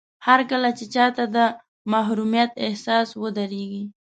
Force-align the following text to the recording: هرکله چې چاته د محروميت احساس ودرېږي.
هرکله 0.27 0.69
چې 0.77 0.85
چاته 0.93 1.23
د 1.35 1.37
محروميت 1.91 2.51
احساس 2.65 3.07
ودرېږي. 3.21 3.83